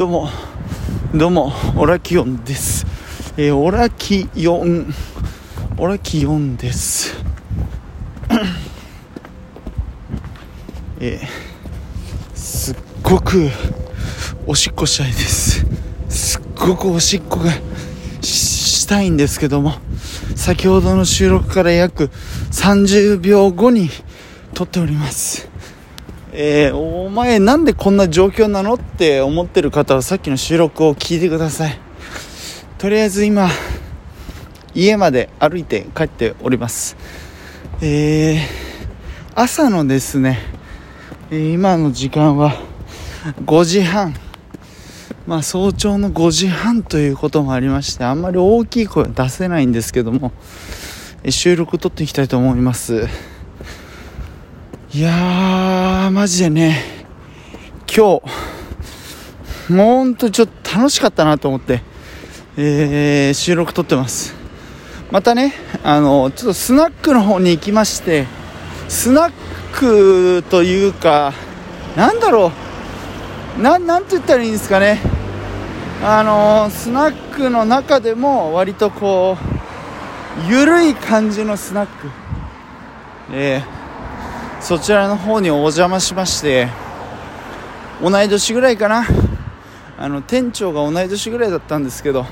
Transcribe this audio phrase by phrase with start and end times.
[0.00, 0.30] どうも、
[1.14, 2.86] どうも、オラキオンです。
[3.36, 4.94] えー、オラキオン、
[5.76, 7.22] オラキオンです。
[11.00, 13.50] えー、すっごく
[14.46, 15.66] おしっこしたいです。
[16.08, 17.50] すっごくおしっこが
[18.22, 19.74] ししたいんですけども、
[20.34, 22.06] 先ほどの収録から約
[22.52, 23.90] 30秒後に
[24.54, 25.50] 撮っております。
[26.32, 31.78] えー、お前なんでこんな状況なのって思ってる方はさっきの収録を聞いてください。
[32.78, 33.48] とりあえず今
[34.74, 36.96] 家まで歩いて帰っております。
[37.82, 38.38] えー、
[39.34, 40.38] 朝のですね、
[41.32, 42.54] 今の時間は
[43.44, 44.14] 5時半。
[45.26, 50.32] まあ早朝の5時半ということもありましてあんまり大きい声出せないんですけども
[51.28, 53.06] 収録撮っていきたいと思います。
[54.92, 57.06] いやー、マジでね、
[57.86, 58.20] 今
[59.68, 61.80] 日、もうほんとちょっと楽しかったなと思って、
[62.56, 64.34] えー、収録撮ってます。
[65.12, 68.26] またね、あの、ちょっとスナックの方に行きまして、
[68.88, 69.32] スナッ
[69.72, 71.34] クというか、
[71.96, 72.50] なんだろ
[73.56, 74.98] う、ななんて言ったらいいんですかね。
[76.02, 82.08] あの、スナックの中でも割とこう、ゆるい感じのスナック。
[83.32, 83.79] えー
[84.60, 86.68] そちらの方にお邪魔しまして
[88.00, 89.04] 同い年ぐらいかな。
[89.98, 92.24] あの店長が同い年ぐらいだったんですけど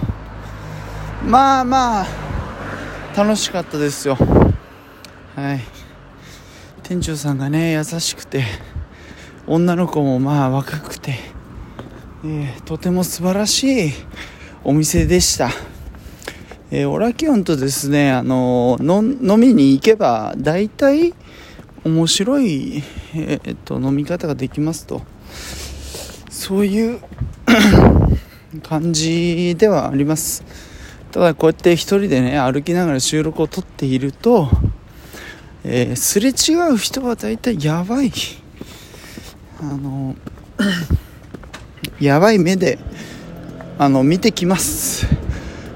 [1.27, 2.07] まあまあ
[3.15, 4.17] 楽しかったですよ。
[5.35, 5.61] はい。
[6.83, 8.45] 店長さんがね優しくて
[9.47, 11.17] 女の子もまあ若くて、
[12.25, 13.93] えーとても素晴らしい
[14.65, 15.51] お店でした。
[16.71, 21.13] えーオラキオンとですね、あのの飲みに行けば大体
[21.85, 22.83] 面白い、
[23.15, 25.03] えーっと飲み方ができますと。
[26.29, 27.01] そういう
[28.63, 30.45] 感じではあります。
[31.13, 34.49] ただこうやって一人でね歩きながら収録を撮っていると、
[35.65, 38.13] えーすれ違う人は大体やばい。
[39.61, 40.17] あの
[42.01, 42.79] やばい目で
[43.79, 45.07] あの見てきます。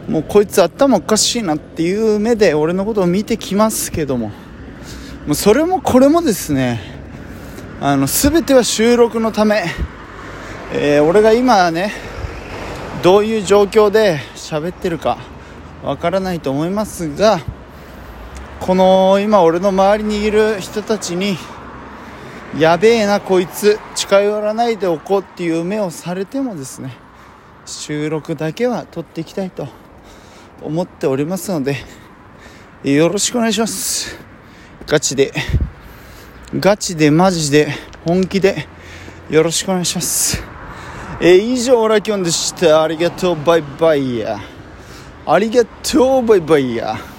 [0.09, 4.31] もうこいつ頭おかしいなっていう目で俺のことを見てきますけども。
[5.27, 6.81] もうそれもこれもですね
[7.81, 9.65] あの全ては収録のため、
[10.72, 11.93] えー俺が今ね
[13.05, 15.19] どういう状況で喋ってるか
[15.84, 17.41] わからないと思いますが
[18.59, 21.37] この今俺の周りにいる人たちに
[22.59, 26.97] やべえなこいつ近寄らないでおこうっていう目をされてもですね
[27.65, 29.69] 収録だけは撮っていきたいと
[30.60, 31.77] 思っておりますので
[32.83, 34.31] よろしくお願いします。
[34.87, 35.32] ガチで。
[36.59, 37.69] ガチでマジで
[38.04, 38.66] 本気で。
[39.31, 40.43] よろしくお願いします。
[41.20, 42.82] えー以上オラキョンでした。
[42.82, 44.38] ありがとうバイバイや。
[45.25, 47.12] ありがとうバイバイや。